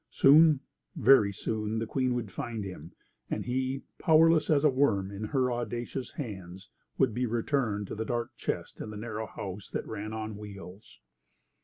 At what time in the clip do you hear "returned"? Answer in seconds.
7.27-7.85